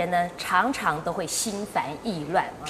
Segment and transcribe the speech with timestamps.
[0.00, 2.64] 人呢，常常都会心烦意乱啊，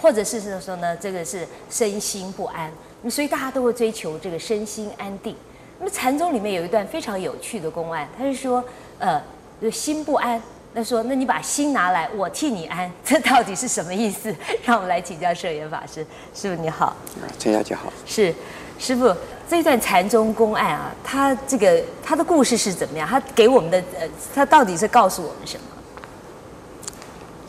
[0.00, 2.70] 或者是说呢，这个是身心不安。
[3.00, 5.34] 那么所以大家都会追求这个身心安定。
[5.78, 8.64] 那么禅宗里面有一段非常有趣的公案，他是说，
[8.98, 9.20] 呃，
[9.70, 10.40] 心不安。
[10.76, 14.34] 那说，那你把心拿来，我替你安， 这到底是什么意思？
[14.64, 16.04] 让我们来请教摄严法师。
[16.34, 16.96] 师傅你好，
[17.38, 17.92] 陈小姐好。
[18.04, 18.34] 是，
[18.76, 19.14] 师傅，
[19.48, 23.06] 这一段禅宗公案啊，他这个他的故事是怎么样？
[23.06, 25.66] 他给我们的呃，他到底是告诉我们什么？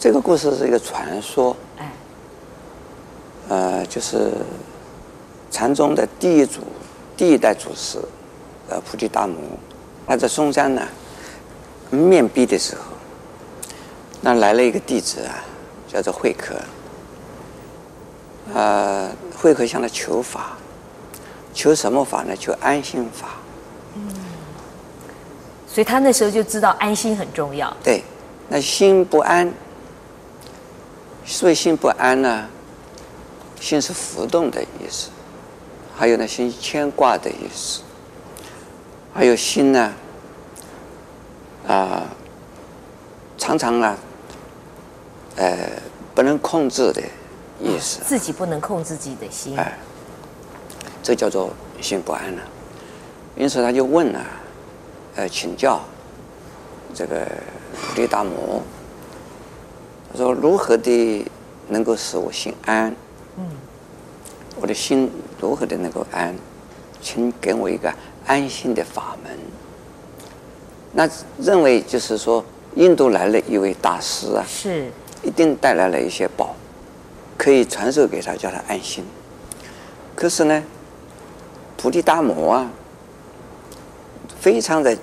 [0.06, 1.92] 这个故事是一个传说，哎，
[3.50, 4.32] 呃，就是
[5.50, 6.62] 禅宗的第一祖、
[7.18, 7.98] 第一代祖师，
[8.70, 9.36] 呃，菩提达摩，
[10.06, 10.84] 他在嵩山呢
[11.90, 12.84] 面壁的时候。
[14.22, 15.44] 那来了一个弟子啊，
[15.92, 16.54] 叫做慧可。
[18.54, 20.56] 呃，慧可向他求法，
[21.52, 22.36] 求什么法呢？
[22.36, 23.30] 求安心法。
[23.96, 24.08] 嗯。
[25.68, 27.76] 所以他那时候就知道安心很重要。
[27.84, 28.04] 对，
[28.48, 29.52] 那心不安，
[31.26, 32.48] 所以心不安呢，
[33.60, 35.10] 心是浮动的意思，
[35.96, 37.82] 还有呢，心牵挂的意思，
[39.14, 39.94] 还有心呢，
[41.68, 42.04] 啊、呃，
[43.38, 43.98] 常常啊。
[45.38, 45.70] 呃，
[46.14, 47.02] 不能控制的
[47.60, 49.78] 意思，自己不能控制自己的心，哎，
[51.04, 52.42] 这叫做心不安了。
[53.36, 54.26] 因此他就问了，
[55.18, 55.82] 呃，请教
[56.94, 57.28] 这个
[57.76, 58.64] 菩提达摩，
[60.16, 61.26] 他说如何的
[61.68, 62.96] 能够使我心安？
[63.38, 63.46] 嗯，
[64.62, 65.12] 我的心
[65.42, 66.34] 如何的能够安？
[67.02, 67.94] 请给我一个
[68.26, 69.38] 安心的法门。
[70.94, 72.44] 那认为就是说，
[72.76, 74.90] 印度来了一位大师啊，是。
[75.22, 76.56] 一定带来了一些宝，
[77.36, 79.04] 可以传授给他，叫他安心。
[80.16, 80.64] 可是呢，
[81.76, 82.72] 菩提达摩啊，
[84.40, 84.96] 非常的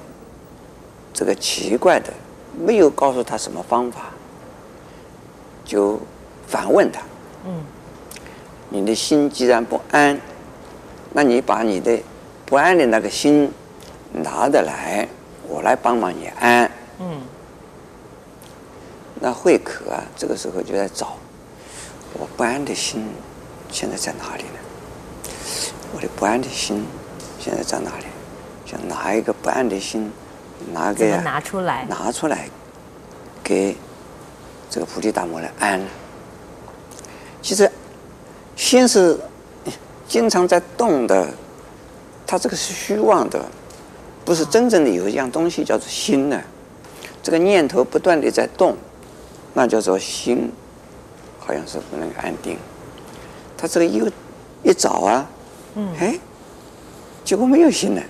[1.13, 2.13] 这个奇怪的，
[2.57, 4.12] 没有告诉他什么方法，
[5.65, 6.01] 就
[6.47, 7.01] 反问他
[7.47, 7.63] ：“嗯，
[8.69, 10.21] 你的心既然不安，
[11.13, 11.99] 那你把你的
[12.47, 13.51] 不安的那个心
[14.13, 15.07] 拿得来，
[15.49, 17.21] 我来帮忙你安。”嗯。
[19.21, 21.17] 那慧可啊，这个时候就在找
[22.15, 23.09] 我不安的心，
[23.71, 24.59] 现在在哪里呢？
[25.95, 26.85] 我的不安的心
[27.39, 28.07] 现在在哪里？
[28.67, 30.11] 想拿一个不安的心，
[30.73, 32.49] 拿个呀，拿出来，拿出来，
[33.45, 33.77] 给
[34.73, 35.79] 这个菩提达摩来安。
[37.43, 37.71] 其实
[38.57, 39.21] 心是
[40.09, 41.29] 经常在动的，
[42.27, 43.45] 它这个是虚妄的，
[44.25, 46.41] 不是真正的有一样东西叫做心呢。
[47.23, 48.75] 这个念头不断的在动。
[49.55, 50.51] 那叫做心，
[51.39, 52.57] 好像是不能安定。
[53.55, 54.03] 他这个一
[54.63, 55.27] 一找啊，
[55.75, 56.19] 嗯，哎，
[57.23, 58.01] 结果没有心呢，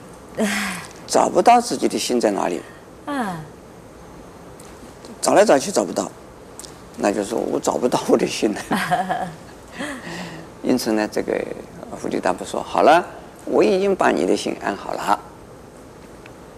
[1.05, 2.63] 找不到自己的心在哪里。
[3.07, 3.37] 嗯，
[5.21, 6.09] 找来找去找不到，
[6.97, 9.29] 那就是说我找不到我的心了。
[10.63, 11.33] 因此呢，这个
[12.01, 13.05] 菩提达摩说：“好了，
[13.45, 15.19] 我已经把你的心安好了。”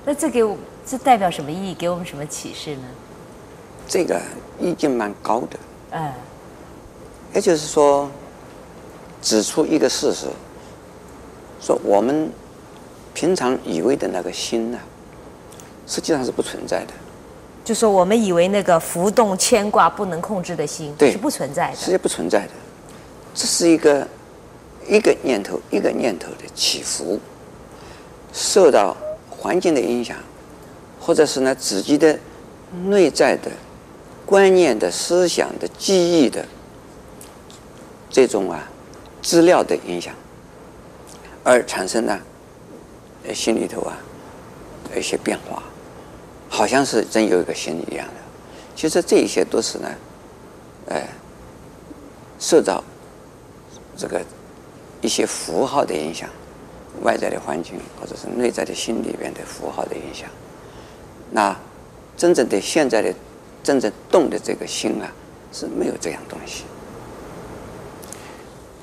[0.04, 1.74] 那这给我这代表什么意义？
[1.74, 2.82] 给我们什么启示呢？
[3.88, 4.20] 这个
[4.58, 5.58] 意境蛮高的，
[5.92, 6.12] 嗯，
[7.34, 8.10] 也就是说，
[9.22, 10.26] 指出一个事实，
[11.60, 12.30] 说我们
[13.14, 14.78] 平常以为的那个心呢，
[15.86, 16.92] 实际上是不存在的。
[17.64, 22.50] 就说我们以为那个浮动牵挂不能控制的心，对，是不存在的，实际不存在的。
[23.34, 24.06] 这是一个
[24.86, 27.18] 一个念头一个念头的起伏，
[28.32, 28.96] 受到
[29.30, 30.16] 环境的影响，
[31.00, 32.18] 或者是呢自己的
[32.84, 33.50] 内在的。
[34.26, 36.42] 观念的思想的记忆的
[38.08, 38.66] 这种啊
[39.20, 40.14] 资料的影响，
[41.42, 42.18] 而产生了
[43.34, 43.98] 心里头啊
[44.96, 45.62] 一些变化，
[46.54, 48.14] 好像是真有一个心一样的。
[48.76, 49.88] 其实这一些都是呢，
[50.88, 51.08] 哎，
[52.38, 52.82] 受到
[53.96, 54.22] 这个
[55.00, 56.28] 一些符号的影响，
[57.02, 60.28] 外在的环境或者是内在的心里边的符号的影响。
[61.30, 61.56] 那
[62.16, 63.12] 真正的现在的。
[63.64, 65.10] 真正动的这个心啊，
[65.50, 66.64] 是没有这样东西，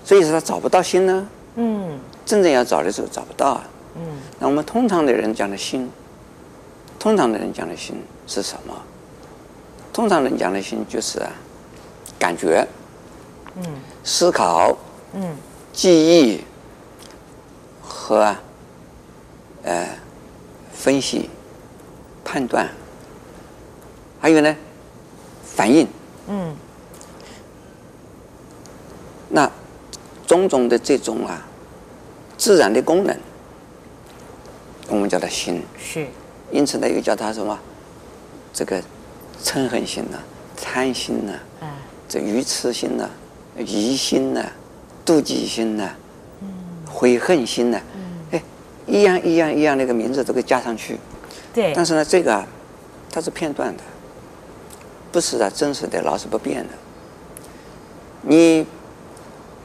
[0.04, 1.30] 所以说他找不到心呢。
[1.54, 3.70] 嗯，真正要找的时候找不到啊。
[3.96, 4.02] 嗯，
[4.40, 5.88] 那我们通常的人讲的心，
[7.02, 7.96] 通常的人讲的心
[8.28, 8.76] 是什么？
[9.92, 11.32] 通常人讲的心就是啊，
[12.20, 12.64] 感觉，
[13.56, 13.64] 嗯，
[14.04, 14.78] 思考，
[15.14, 15.36] 嗯，
[15.74, 16.44] 记忆
[17.82, 18.40] 和啊，
[19.64, 19.90] 呃，
[20.72, 21.28] 分析、
[22.24, 22.70] 判断，
[24.20, 24.56] 还有呢。
[25.44, 25.88] 反应，
[26.28, 26.56] 嗯，
[29.28, 29.52] 那
[30.28, 31.46] 种种的这种啊，
[32.38, 33.18] 自然的功能，
[34.88, 35.64] 我们叫它心。
[35.78, 36.08] 是，
[36.52, 37.58] 因此呢，又叫他什么？
[38.54, 38.82] 这个
[39.42, 40.20] 嗔恨心呢、
[40.62, 41.34] 贪心呢、
[42.10, 43.10] 这愚痴心呢、
[43.58, 44.46] 疑心呢、
[45.06, 45.90] 妒忌心呢、
[46.86, 47.82] 悔恨心呢，
[48.32, 48.44] 哎，
[48.86, 50.98] 一样一样一样那个名字都给加上去。
[51.54, 51.72] 对。
[51.74, 52.46] 但是呢，这个啊，
[53.10, 53.84] 它是片段的，
[55.14, 56.74] 不是啊真实的，老是不变的。
[58.24, 58.66] 你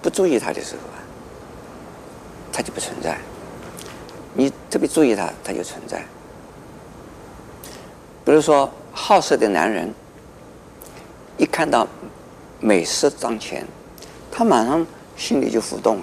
[0.00, 1.02] 不注意它的时候啊，
[2.52, 3.16] 它就不存在；
[4.34, 6.04] 你特别注意它，它就存在。
[8.26, 9.88] 比如说，好色的男人，
[11.36, 11.86] 一看到
[12.58, 13.64] 美色当前，
[14.32, 14.84] 他马上
[15.16, 16.02] 心里就浮动了。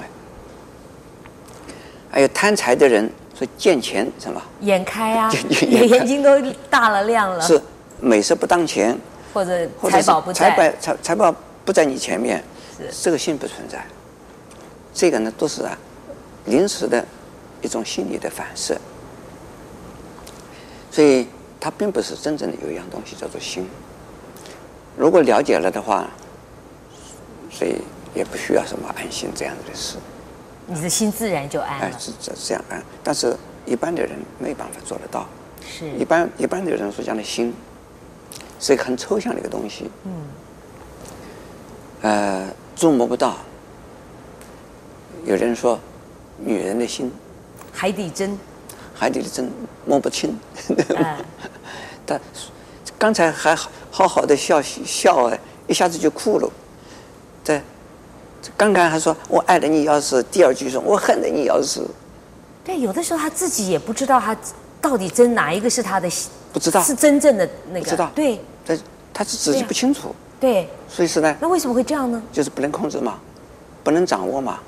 [2.10, 4.42] 还有贪财的人，说见钱什么？
[4.62, 7.42] 眼开啊，眼眼睛都大了亮了。
[7.42, 7.62] 是
[8.00, 8.98] 美色不当前，
[9.34, 11.36] 或者财宝不在，财宝财财宝
[11.66, 12.42] 不在你前面，
[12.78, 13.86] 是这个心不存在。
[14.94, 15.78] 这个呢，都是啊，
[16.46, 17.06] 临时的
[17.62, 18.78] 一种心理的反射，
[20.90, 21.28] 所以。
[21.64, 23.66] 它并不是真正的有一样东西叫做心。
[24.98, 26.10] 如果了解了的话，
[27.50, 27.78] 所以
[28.14, 29.96] 也不需要什么安心这样子的事。
[30.68, 31.86] 你的心自然就安了。
[31.86, 33.34] 哎，是这这样安，但是
[33.66, 35.26] 一般的人没办法做得到。
[35.66, 35.90] 是。
[35.92, 37.54] 一般一般的人所讲的心，
[38.60, 39.90] 是一个很抽象的一个东西。
[40.04, 40.12] 嗯。
[42.02, 43.38] 呃，触摸不到。
[45.24, 45.80] 有人说，
[46.38, 47.10] 女人的心，
[47.72, 48.38] 海底针。
[48.94, 49.52] 海底的针
[49.86, 50.38] 摸不清，
[52.06, 52.20] 他
[52.98, 53.56] 刚才还
[53.92, 56.50] 好好的笑笑哎，一下子就哭了。
[57.44, 57.62] 在
[58.56, 61.86] 刚刚还说我爱的你要死，第二句说我恨的你要死。
[62.64, 64.36] 对，有的时候他自己也不知道他
[64.80, 67.82] 到底真哪一个是他的心，不知道是真正的那个。
[67.82, 68.10] 不知道。
[68.16, 68.40] 对。
[68.66, 68.78] 他
[69.14, 70.16] 他是自己不清楚。
[70.40, 70.70] 对。
[70.88, 71.36] 所以是呢。
[71.42, 72.22] 那为什么会这样呢？
[72.32, 73.20] 就是不能控制嘛，
[73.84, 74.60] 不能掌握嘛，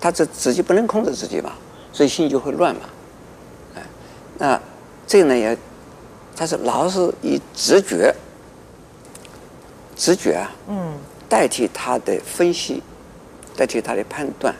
[0.00, 1.52] 他这自己不能控制自己嘛，
[1.92, 2.82] 所以心就会乱嘛。
[4.42, 4.60] 那
[5.06, 5.56] 这个呢也，
[6.34, 8.12] 他是老是以直觉，
[9.94, 10.98] 直觉啊，嗯，
[11.28, 12.82] 代替他的分析，
[13.56, 14.52] 代替他的判断，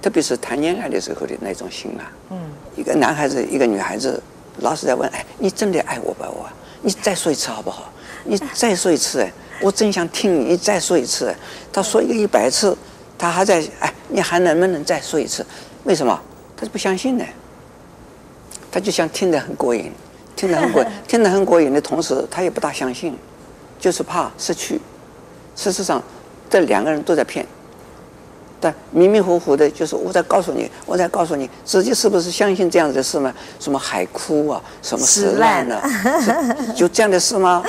[0.00, 2.38] 特别是谈恋爱的时候的那种心啊，嗯，
[2.76, 4.22] 一个男孩子，一个女孩子，
[4.60, 6.26] 老是在问，哎，你真的爱我吧？
[6.30, 6.48] 我，
[6.80, 7.92] 你再说一次好不好？
[8.24, 9.30] 你再说一次，哎，
[9.60, 11.34] 我真想听你，你再说一次。
[11.70, 12.74] 他说一个一百次，
[13.18, 15.44] 他还在，哎，你还能不能再说一次？
[15.82, 16.18] 为什么？
[16.56, 17.26] 他是不相信的。
[18.74, 19.92] 他就想听得很过瘾，
[20.34, 23.16] 听得很过瘾， 听得很过瘾的同时，他也不大相信，
[23.78, 24.80] 就是怕失去。
[25.54, 26.02] 事实上，
[26.50, 27.46] 这两个人都在骗，
[28.58, 33.32] 但迷迷糊糊的，就是我在告诉你，我在告诉你，自己是不是相信这样子的事呢？
[33.60, 35.80] 什么海枯啊，什么石烂啊，
[36.74, 37.62] 就这样的事吗？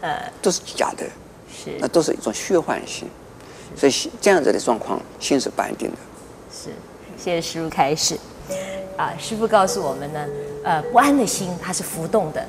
[0.00, 1.04] 呃， 都是假的，
[1.48, 3.08] 是，那都是一种虚幻性，
[3.76, 5.96] 所以这样子的状况，心是不安定的。
[6.52, 6.70] 是，
[7.16, 8.18] 谢谢师傅开示。
[8.98, 10.20] 啊，师傅告诉我们呢，
[10.64, 12.40] 呃，不安的心它是浮动的，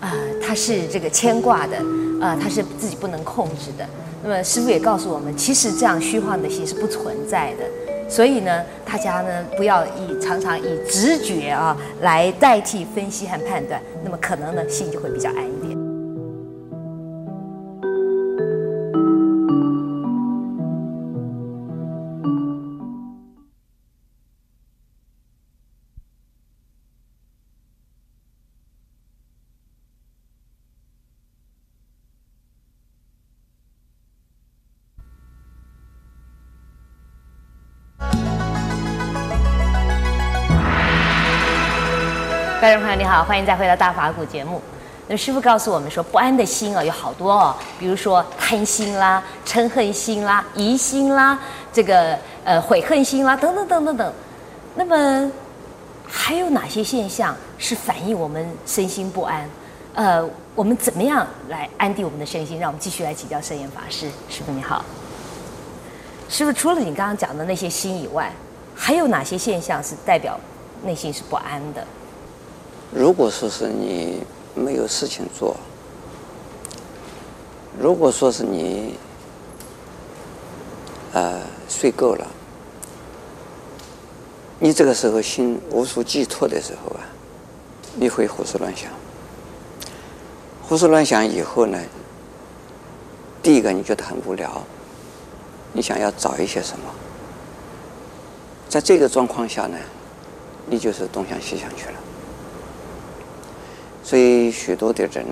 [0.00, 1.76] 啊、它是这个牵挂的，
[2.20, 3.84] 啊、它是自己不能控制的。
[4.22, 7.64] 那么师傅也告诉我们，其实这样虚幻的心是不存在的。
[8.08, 15.55] 所以呢，大家呢不要以常常以直觉啊来代替分析和判断，那么可能呢心就会比较安逸
[42.76, 44.60] 众朋友你好，欢迎再回到大法古节目。
[45.08, 51.38] 那师父告诉我们说，不安的心啊有好多哦，比如说贪心啦、嗔恨心啦、疑心啦、
[51.72, 54.12] 这个呃悔恨心啦等等等等等。
[54.74, 55.32] 那么
[56.06, 59.48] 还有哪些现象是反映我们身心不安？
[59.94, 60.22] 呃，
[60.54, 62.58] 我们怎么样来安定我们的身心？
[62.58, 64.06] 让我们继续来请教圣严法师。
[64.28, 64.84] 师父你好，
[66.28, 68.30] 师父除了你刚刚讲的那些心以外，
[68.74, 70.38] 还有哪些现象是代表
[70.84, 71.82] 内心是不安的？
[72.92, 74.22] 如果说是你
[74.54, 75.56] 没有事情做，
[77.78, 78.94] 如果说是你
[81.12, 82.26] 呃睡够了，
[84.58, 87.04] 你这个时候心无处寄托的时候啊，
[87.96, 88.90] 你会胡思乱想。
[90.62, 91.78] 胡思乱想以后呢，
[93.42, 94.62] 第一个你觉得很无聊，
[95.72, 96.84] 你想要找一些什么，
[98.68, 99.76] 在这个状况下呢，
[100.64, 101.94] 你就是东想西想去了。
[104.06, 105.26] 所以许多的人，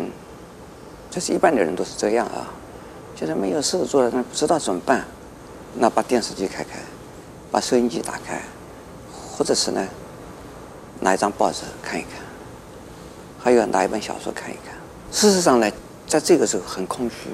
[1.08, 2.50] 就是一般的人都是这样啊，
[3.14, 5.04] 就是没有事做，那不知道怎么办，
[5.76, 6.80] 那把电视机开开，
[7.52, 8.42] 把收音机打开，
[9.30, 9.86] 或者是呢，
[10.98, 12.14] 拿一张报纸看一看，
[13.38, 14.74] 还有拿一本小说看一看。
[15.12, 15.70] 事实上呢，
[16.08, 17.28] 在这个时候很空虚，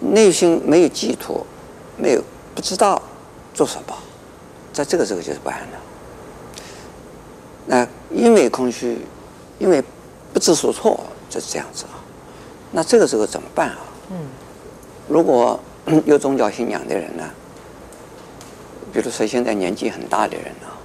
[0.00, 1.46] 内心没有寄托，
[1.98, 2.22] 没有
[2.54, 3.02] 不知道
[3.52, 3.94] 做什么，
[4.72, 5.78] 在这个时候就是不安了。
[7.66, 8.96] 那因为空虚，
[9.58, 9.84] 因为
[10.44, 11.96] 知所措，就是这样子啊。
[12.70, 13.78] 那这个时候怎么办啊？
[14.10, 14.28] 嗯，
[15.08, 15.58] 如果
[16.04, 17.24] 有宗教信仰的人呢，
[18.92, 20.76] 比如说现在年纪很大的人啊，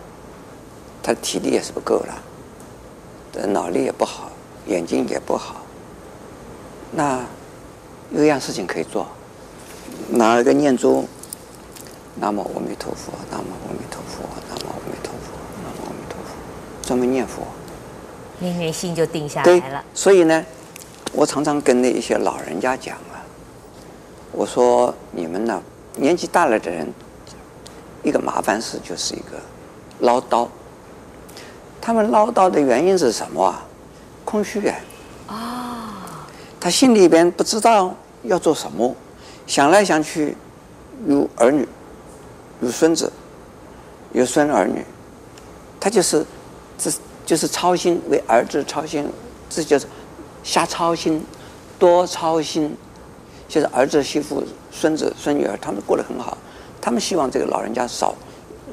[1.03, 4.31] 他体力也是不够了，脑力也不好，
[4.67, 5.57] 眼睛也不好。
[6.93, 7.19] 那
[8.11, 9.05] 有一样事情可以做，
[10.09, 11.05] 拿一个念珠，
[12.15, 17.43] 南无阿弥陀佛，南无阿弥陀佛，南无阿弥陀佛，南无阿弥陀佛，专门念佛，
[18.39, 19.60] 念念心就定下来了。
[19.60, 20.46] 对，所以呢，
[21.13, 23.24] 我常常跟那一些老人家讲啊，
[24.31, 25.62] 我说你们呢，
[25.96, 26.88] 年纪大了的人，
[28.03, 29.38] 一个麻烦事就是一个
[30.00, 30.48] 唠叨。
[31.81, 33.65] 他们唠叨的原因是什么啊？
[34.25, 34.81] 空虚感。
[36.62, 38.93] 他心里边不知道要做什么，
[39.48, 40.36] 想来想去，
[41.08, 41.65] 有儿女，
[42.60, 43.10] 有孙子，
[44.12, 44.84] 有孙儿女，
[45.79, 46.25] 他就是，
[46.77, 46.91] 这
[47.29, 49.07] 就是操心，为儿子操心，
[49.51, 49.86] 这就是
[50.43, 51.24] 瞎操心，
[51.77, 52.75] 多操心。
[53.48, 56.36] 就是儿子媳妇、孙子孙女儿，他们过得很好，
[56.81, 58.15] 他们希望这个老人家少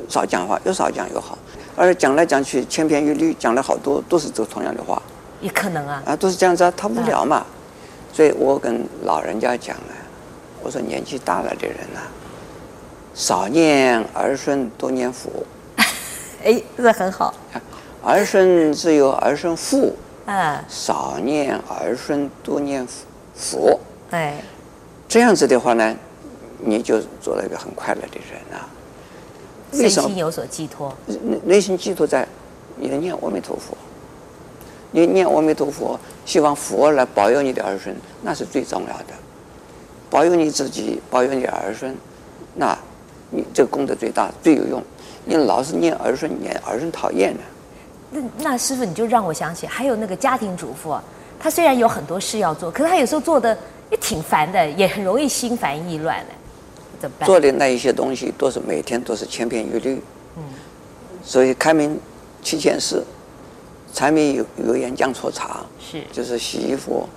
[0.08, 1.36] 少讲话，越少讲越好。
[1.76, 5.02] 而讲来讲去，千篇一律，讲了好多都是这同样的话。
[5.42, 6.02] 也可能啊。
[6.06, 7.44] 啊，都是这样子啊，他无聊嘛。
[8.10, 9.92] 所以我跟老人家讲啊，
[10.62, 12.08] 我说年纪大了的人呐、啊，
[13.14, 15.30] 少念儿孙，多念佛。
[16.42, 17.34] 哎，这很好。
[18.06, 19.92] 儿孙自有儿孙福。
[20.26, 20.64] 啊。
[20.68, 22.86] 少念儿孙，多念
[23.34, 23.80] 佛。
[24.10, 24.40] 哎。
[25.08, 25.96] 这样子的话呢，
[26.60, 28.70] 你就做了一个很快乐的人啊。
[29.72, 30.94] 内心有所寄托。
[31.06, 32.26] 内内心寄托在
[32.76, 33.76] 你的念阿弥陀佛。
[34.92, 39.14] 你念阿弥陀佛，希望佛来保佑你的儿孙，那是最重要的。
[40.08, 41.94] 保佑你自己，保佑你的儿孙，
[42.54, 42.78] 那
[43.30, 44.80] 你这个功德最大，最有用。
[45.24, 47.40] 你老是念儿孙，念儿孙讨厌的。
[48.10, 50.98] 那那师傅，你就让我想起，还有那个家庭主妇，
[51.38, 53.56] 她虽然有很多事要做，可是她有时候做的
[53.90, 56.32] 也挺烦的，也很容易心烦意乱的，
[57.00, 57.26] 怎么办？
[57.26, 60.02] 做的那一些东西都是每天都是千篇一律。
[60.36, 60.42] 嗯。
[61.22, 61.98] 所以开门
[62.42, 63.02] 七件事。
[63.94, 67.08] 柴米油油盐酱醋茶，是就是洗衣服，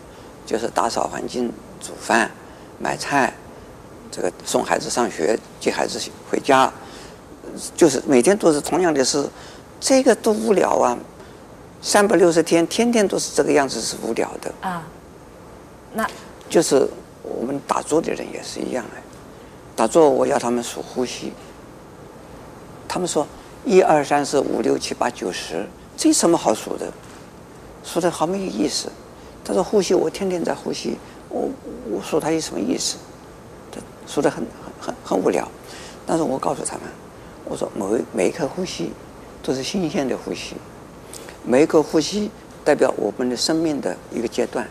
[0.45, 2.31] 就是打扫环境、煮饭、
[2.79, 3.33] 买菜，
[4.09, 5.99] 这个送孩子上学、接孩子
[6.31, 6.71] 回家，
[7.75, 9.27] 就是每天都是同样的事，
[9.79, 10.97] 这个多无聊啊！
[11.81, 14.85] 三百六十天，天天都是这个样子，是无聊的啊。
[15.93, 16.07] 那
[16.49, 16.87] 就是
[17.23, 18.97] 我们打坐的人也是一样的，
[19.75, 21.31] 打坐我要他们数呼吸，
[22.87, 23.25] 他们说
[23.65, 25.65] 一二三四五六七八九十。
[25.95, 26.91] 这有什么好数的？
[27.83, 28.89] 数的好没有意思。
[29.43, 30.97] 他说呼吸，我天天在呼吸，
[31.29, 31.49] 我
[31.89, 32.97] 我数它有什么意思？
[33.71, 35.45] 他数的很很很很无聊。
[36.05, 36.83] 但是我告诉他们，
[37.45, 38.91] 我说每每一刻呼吸
[39.41, 40.55] 都是新鲜的呼吸，
[41.45, 42.29] 每一个呼吸
[42.63, 44.67] 代表我们的生命的一个阶段，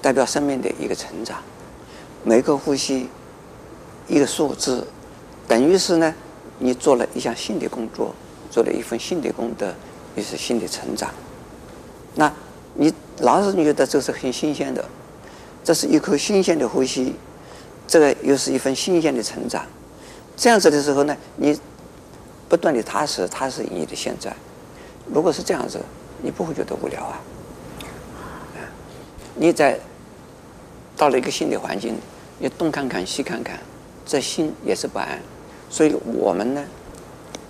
[0.00, 1.38] 代表生命的一个成长。
[2.24, 3.08] 每一个呼吸
[4.08, 4.86] 一个数字，
[5.48, 6.14] 等于是呢，
[6.58, 8.14] 你做了一项新的工作，
[8.50, 9.72] 做了一份新的功德。
[10.14, 11.10] 也是新的成长，
[12.16, 12.30] 那
[12.74, 14.84] 你老是觉得这是很新鲜的，
[15.64, 17.14] 这是一口新鲜的呼吸，
[17.88, 19.64] 这个又是一份新鲜的成长，
[20.36, 21.58] 这样子的时候呢，你
[22.52, 24.30] 不断的踏实，踏实你的现在。
[25.06, 25.80] 如果是这样子，
[26.20, 27.18] 你不会觉得无聊啊。
[29.34, 29.80] 你在
[30.94, 31.96] 到了一个新的环境，
[32.38, 33.58] 你东看看西看看，
[34.04, 35.18] 这心也是不安。
[35.70, 36.62] 所以我们呢，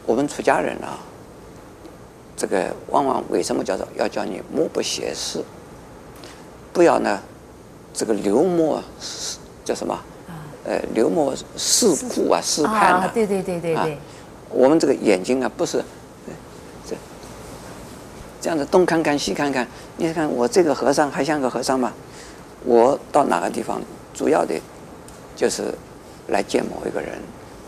[0.06, 0.96] 我们出家人啊。
[2.36, 5.42] 这个往往为什么叫做要叫你目不斜视，
[6.72, 7.20] 不要呢？
[7.92, 8.80] 这个流目
[9.64, 9.98] 叫什么？
[10.64, 13.10] 呃，流目视顾啊，视盼啊。
[13.12, 13.98] 对对对对对。
[14.52, 15.82] 我们这个眼睛啊，不是
[16.86, 16.94] 这
[18.40, 19.66] 这样子东看看西看看。
[19.96, 21.92] 你看我这个和尚还像个和尚吗？
[22.64, 23.80] 我到哪个地方，
[24.14, 24.54] 主要的，
[25.34, 25.74] 就是
[26.28, 27.18] 来见某一个人，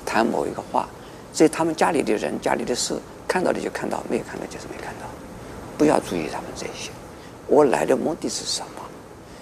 [0.04, 0.88] 谈某一个话。
[1.32, 2.94] 所以他们家里的人，家里的事。
[3.26, 5.06] 看到的就看到，没有看到就是没看到，
[5.76, 6.90] 不要注意他们这些。
[7.48, 8.82] 我来的目的是什么？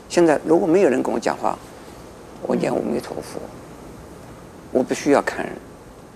[0.08, 1.58] 现在如果没有人跟我讲话，
[2.42, 3.40] 我念阿弥陀佛，
[4.70, 5.54] 我不需要看人。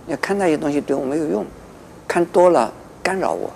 [0.06, 1.44] 要看那些东西对我没有用，
[2.06, 2.72] 看多了
[3.02, 3.50] 干扰我。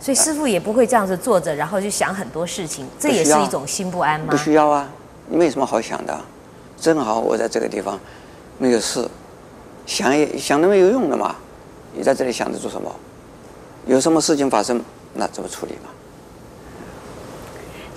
[0.00, 4.26] 所以师傅也不会这样子坐着，然后就想很多事情，这也是一种心不安吗？
[4.30, 4.88] 不需要啊，
[5.26, 6.18] 你没什么好想的。
[6.80, 7.98] 正好我在这个地方
[8.58, 9.08] 没有事，
[9.86, 11.34] 想也想都没有用的嘛。
[11.92, 12.94] 你在这里想着做什么？
[13.86, 14.80] 有什么事情发生，
[15.14, 15.90] 那怎么处理嘛？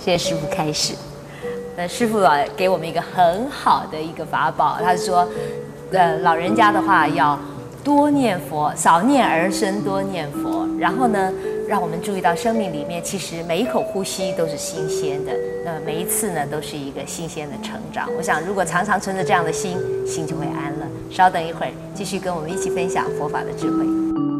[0.00, 0.94] 谢谢师傅开始。
[1.76, 5.28] 那师傅啊，给我们一个很好的一个法宝，他说，
[5.92, 7.38] 呃，老人家的话要
[7.84, 10.66] 多念佛，少念而生，多念佛。
[10.78, 11.32] 然后呢，
[11.68, 15.32] 让我们注意到生命里面，其实每一口呼吸都是新鲜的，
[15.64, 18.08] 那么每一次呢，都是一个新鲜的成长。
[18.16, 20.86] 我想，如果常常存着这样的心，心就会安了。
[21.10, 24.31] 稍等一会儿，继续跟我们一起分享佛法的智慧。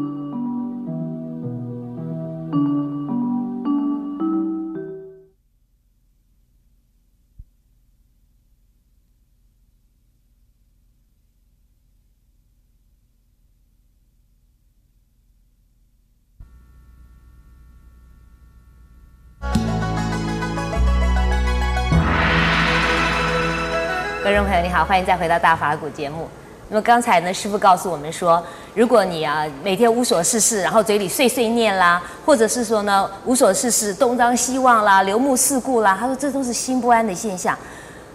[24.23, 26.29] 观众朋友，你好，欢迎再回到大法古节目。
[26.69, 28.41] 那么刚才呢，师父告诉我们说，
[28.73, 37.57] 如果你啊每天无所事事，然后嘴里碎碎念啦，或者是说呢无所事事东张西望啦，流目四顾啦，他说这都是心不安的现象。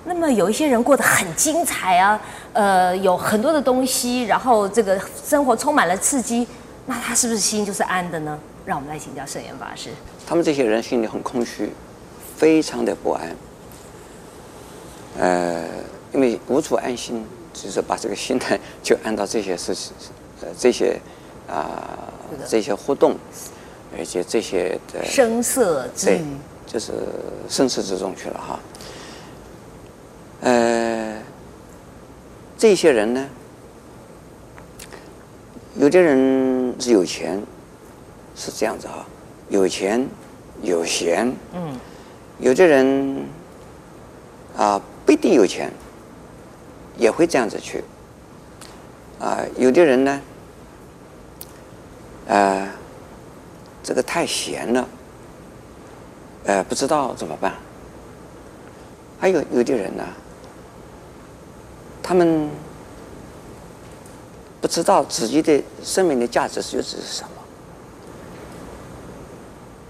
[0.07, 2.19] 那么有一些人过得很精彩啊，
[2.55, 6.49] 呃，有很多的东西，然后这个生活充满了刺激，
[6.87, 8.38] 那他是不是心就是安的呢？
[8.65, 9.91] 让我们来请教圣严法师。
[10.27, 11.71] 他们这些人心里很空虚，
[12.35, 13.37] 非常的不安，
[15.21, 15.65] 呃。
[16.12, 19.93] 因为无处安心，就是把这个心态就按照这些事情，
[20.41, 20.99] 呃，这些
[21.47, 23.17] 啊，呃、这些互动，
[23.99, 26.25] 而且这些的声色之语，
[26.67, 26.93] 就是
[27.49, 28.61] 声色之中去了哈。
[30.40, 31.21] 呃，
[32.57, 33.29] 这些人呢，
[35.77, 37.42] 有的人是有钱，
[38.35, 39.05] 是这样子哈，
[39.51, 40.07] 有钱
[40.62, 41.79] 有闲，嗯，
[42.38, 43.25] 有的人
[44.57, 45.71] 啊不一定有钱。
[46.98, 47.84] 也会这样子去，
[49.20, 50.20] 啊，有的人呢，
[52.26, 52.68] 呃，
[53.84, 54.88] 这个太闲了，
[56.44, 57.54] 呃，不知道怎么办。
[59.20, 60.04] 还有有的人呢，
[62.02, 62.50] 他们
[64.61, 67.30] 不知道自己的生命的价值就是什么，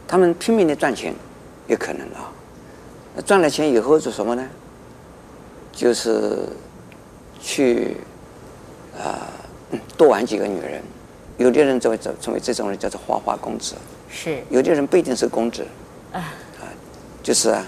[0.06, 1.14] 他们拼命的赚钱，
[1.68, 2.30] 有可能啊，
[3.24, 4.46] 赚了钱以后做什么呢？
[5.72, 6.46] 就是。
[7.40, 7.96] 去
[8.96, 9.30] 啊、
[9.70, 10.82] 呃，多玩几个女人，
[11.36, 13.74] 有的人就会成成为这种人叫做花花公子，
[14.10, 14.42] 是。
[14.50, 15.66] 有的人不一定是公子，
[16.12, 16.18] 啊，
[16.60, 16.66] 啊，
[17.22, 17.64] 就是啊，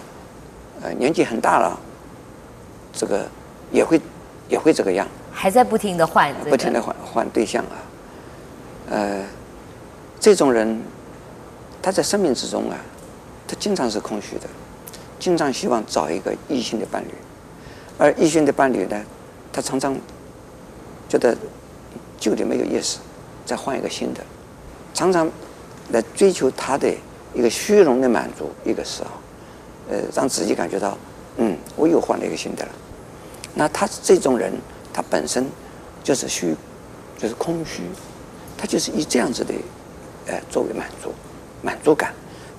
[0.83, 1.79] 呃，年纪很大了，
[2.93, 3.27] 这个
[3.71, 4.01] 也会
[4.49, 7.77] 也会这个样，还在不停的换、这个，不停的换换对象啊，
[8.91, 9.25] 呃，
[10.19, 10.81] 这种人
[11.81, 12.77] 他在生命之中啊，
[13.47, 14.49] 他经常是空虚的，
[15.19, 17.15] 经常希望找一个异性的伴侣，
[17.99, 19.01] 而异性的伴侣呢，
[19.53, 19.97] 他常常
[21.09, 21.37] 觉得
[22.19, 22.99] 旧的没有意思，
[23.45, 24.21] 再换一个新的，
[24.95, 25.31] 常常
[25.91, 26.89] 来追求他的
[27.35, 29.11] 一个虚荣的满足，一个是啊，
[29.91, 30.97] 呃，让自己感觉到，
[31.37, 32.73] 嗯，我又换了一个新的了。
[33.55, 34.53] 那他这种人，
[34.93, 35.47] 他本身
[36.05, 36.55] 就是虚，
[37.19, 37.83] 就是空虚，
[38.57, 39.55] 他就是以这样子的，
[40.27, 41.13] 呃，作为满足，
[41.63, 42.13] 满足感，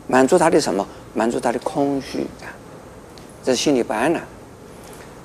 [0.07, 0.85] 满足他的什么？
[1.13, 2.49] 满足他的空虚感，
[3.43, 4.21] 这是心里不安了。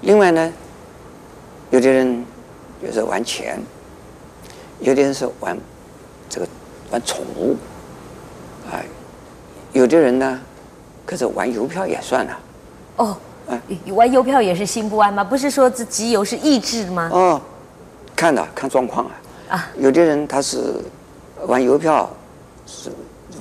[0.03, 0.53] 另外呢？
[1.71, 2.25] 有的人
[2.83, 3.61] 就是玩钱，
[4.81, 5.59] 有的人是玩
[6.29, 6.47] 这个
[6.91, 7.57] 玩宠物，
[8.71, 8.85] 哎，
[9.73, 10.41] 有的人呢，
[11.05, 12.39] 可是玩邮票也算了。
[12.97, 13.17] 哦，
[13.49, 13.61] 哎，
[13.93, 15.25] 玩邮票也是心不安吗？
[15.25, 17.11] 不是说这集邮是意志吗？
[17.13, 17.41] 哦，
[18.15, 19.13] 看的看状况啊。
[19.49, 20.81] 啊，有的人他是
[21.47, 22.09] 玩邮票，
[22.67, 22.91] 是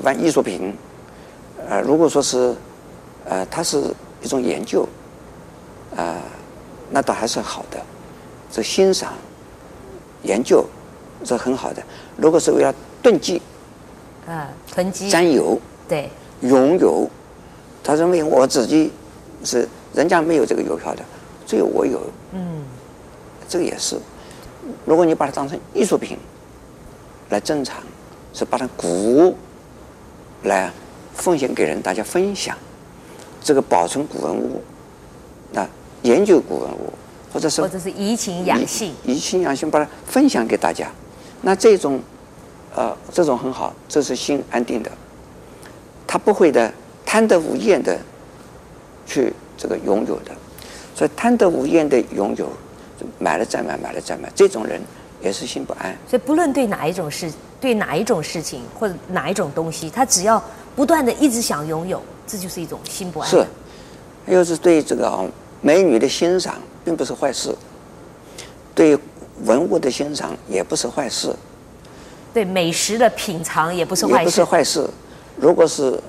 [0.04, 0.76] 玩艺术品，
[1.70, 2.56] 呃，如果说是，
[3.26, 3.84] 呃，他是
[4.22, 4.82] 一种研究，
[5.96, 6.16] 啊、呃，
[6.90, 7.80] 那倒还是好的。
[8.56, 9.14] 是欣赏、
[10.24, 10.66] 研究，
[11.26, 11.84] 是很好的。
[12.16, 13.42] 如果是为了囤积，
[14.26, 16.10] 啊，囤积、占有，对，
[16.42, 17.10] 拥有，
[17.84, 18.92] 他认为我自己
[19.44, 21.04] 是人家没有这个邮票的，
[21.46, 22.02] 只有我有。
[22.32, 22.64] 嗯，
[23.50, 23.98] 这个也是。
[24.86, 26.18] 如果你把它当成艺术品
[27.30, 27.76] 来珍藏，
[28.34, 29.36] 是把它古物
[30.44, 30.72] 来
[31.14, 32.58] 奉献给人大家分享，
[33.44, 34.62] 这个保存古文物，
[35.52, 35.68] 那
[36.04, 36.94] 研究古文物。
[37.36, 40.90] 或者是或者是怡情养性，怡情养性，把它分享给大家。
[41.42, 42.00] 那这种，
[42.74, 44.90] 呃，这种很好，这是心安定的。
[46.08, 46.74] 他不会的
[47.06, 48.00] 贪得无厌的
[49.06, 50.32] 去这个拥有的，
[50.96, 52.48] 所以贪得无厌的拥有，
[53.20, 54.82] 买了再买，买了再买，这种人
[55.22, 55.94] 也是心不安。
[56.10, 60.42] 所以不论对哪一种事，对哪一种事情或者哪一种东西，他只要
[60.74, 63.30] 不断的一直想拥有，这就是一种心不安。
[63.30, 63.46] 是，
[64.28, 66.56] 又是对这个美女的欣赏。
[66.86, 67.54] 并不是坏事，
[68.74, 68.98] 对
[69.44, 71.36] 文物的欣赏也不是坏事，
[72.34, 74.18] 对美食的品尝也不是坏事。
[74.20, 74.90] 也不是坏事。
[75.36, 76.00] 如果是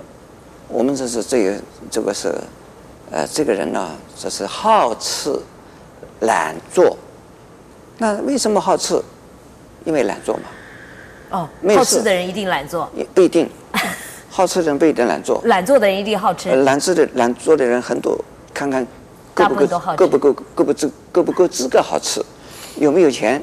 [0.68, 1.56] 我们这是这个
[1.90, 2.32] 这个是，
[3.10, 5.34] 呃，这个人呢，这是好吃
[6.20, 6.96] 懒做。
[7.98, 9.02] 那为什么好吃？
[9.84, 10.42] 因为懒做嘛。
[11.30, 12.88] 哦，好吃的人一定懒做？
[12.94, 13.50] 也不一定。
[14.28, 15.40] 好吃的人不一定懒做。
[15.46, 16.54] 懒做的人一定好吃。
[16.62, 18.86] 懒吃的懒做的人很多，看看
[19.36, 22.24] 够不够够不够够不够够不够资格好吃，
[22.78, 23.42] 有没有钱？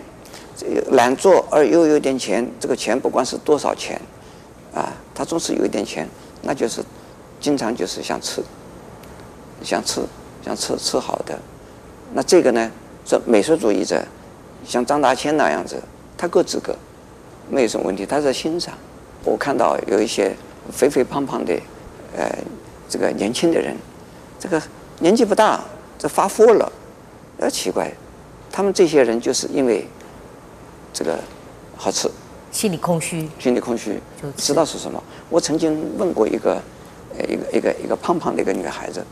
[0.58, 4.02] 这个懒做而又有点钱，这个钱不管是多少钱，
[4.74, 6.10] 啊，他总是有一点钱，
[6.42, 6.82] 那就是
[7.40, 8.42] 经常就是想吃，
[9.64, 10.02] 想吃
[10.44, 11.38] 想吃吃好的，
[12.14, 12.72] 那这个呢，
[13.06, 14.04] 这美术主义者，
[14.66, 15.80] 像张大千那样子，
[16.18, 16.76] 他够资格，
[17.50, 18.74] 没有什么问题，他在欣赏。
[19.24, 20.36] 我看到有一些
[20.72, 21.54] 肥肥胖胖的，
[22.16, 22.30] 呃，
[22.90, 23.76] 这个年轻的人，
[24.40, 24.62] 这个
[25.00, 25.64] 年纪不大，
[26.04, 26.70] 这发福了，
[27.38, 27.90] 呃，奇怪，
[28.52, 29.88] 他们这些人就是因为。
[30.96, 31.18] 这个
[31.76, 32.08] 好吃，
[32.52, 35.04] 心里空虚，心里空虚，就知道是什么。
[35.28, 36.62] 我曾经问过一个，
[37.18, 39.04] 呃，一个一个一个胖胖的一个女孩子，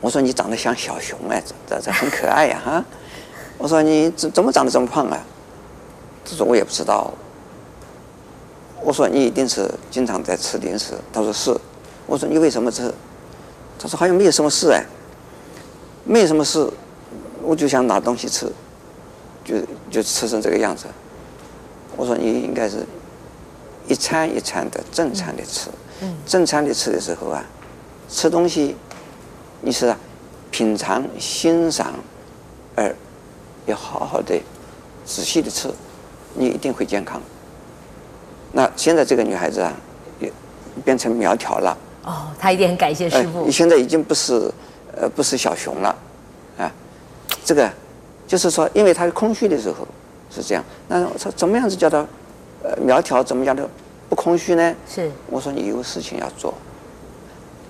[0.00, 2.84] 我说你长得像小熊哎，这这很可爱呀哈。
[3.56, 5.18] 我说你怎怎么长得这么胖啊？
[6.24, 7.12] 她说我也不知道。
[8.80, 10.94] 我说你一定是经常在吃零食。
[11.12, 11.52] 他说是。
[12.06, 12.94] 我说你为什么吃？
[13.76, 14.86] 他说好像没有什么事哎，
[16.08, 16.68] 没什么事，
[17.42, 18.50] 我就想拿东西吃。
[19.44, 19.54] 就
[19.90, 20.84] 就吃成这个样子，
[21.96, 22.84] 我说你应该是
[23.86, 25.70] 一餐一餐的正常的吃，
[26.26, 27.42] 正常的吃的时候啊，
[28.10, 28.76] 吃东西
[29.62, 29.94] 你是
[30.50, 31.94] 品尝欣赏，
[32.76, 32.94] 而
[33.64, 34.38] 要好好的
[35.06, 35.70] 仔细的吃，
[36.34, 37.18] 你一定会健康。
[38.52, 39.72] 那现在这个女孩子啊，
[40.20, 40.30] 也
[40.84, 41.74] 变成苗条了。
[42.04, 43.46] 哦，她一定很感谢师父。
[43.46, 44.52] 你现在已经不是
[45.00, 45.96] 呃不是小熊了，
[46.58, 46.72] 啊，
[47.44, 47.70] 这个。
[48.26, 49.88] 就是说，因为他空虚的时候
[50.30, 52.06] 是这样，那他怎么样子叫他
[52.62, 53.24] 呃苗条？
[53.24, 53.66] 怎么样的
[54.10, 54.74] 不空虚呢？
[54.86, 55.10] 是。
[55.30, 56.52] 我说你有事情要做，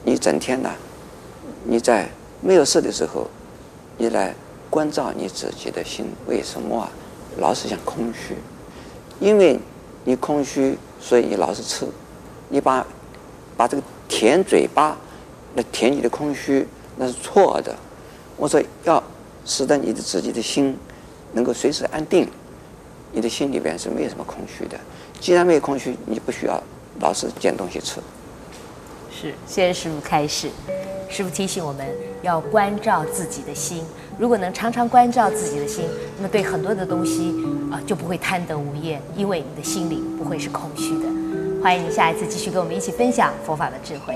[0.05, 0.69] 你整天呢，
[1.63, 2.09] 你在
[2.41, 3.31] 没有事的时候，
[3.99, 4.35] 你来
[4.69, 6.07] 关照你自己的心。
[6.27, 6.91] 为什么啊？
[7.37, 8.35] 老是想空虚，
[9.21, 9.61] 因为
[10.03, 11.87] 你空虚，所以你老是吃，
[12.49, 12.85] 你把
[13.57, 14.97] 把这个舔嘴巴
[15.55, 16.67] 来舔你的空虚，
[16.99, 17.75] 那是错的。
[18.37, 19.03] 我说要。
[19.51, 20.77] 使得你的自己的心
[21.33, 22.29] 能够随时安定，
[23.13, 24.79] 你的心里边是没有什么空虚的。
[25.21, 26.63] 既然没有空虚，你不需要
[27.01, 27.99] 老是捡东西吃。
[29.11, 30.51] 是，谢谢师父开示。
[31.09, 31.87] 师父提醒我们
[32.21, 33.83] 要关照自己的心，
[34.19, 35.87] 如果能常常关照自己的心，
[36.19, 37.35] 那么对很多的东西
[37.73, 41.07] 啊就不会贪得无厌，因为你的心里不会是空虚的。
[41.63, 44.15] 欢迎你下一次继续跟我们一起分享佛法的智慧。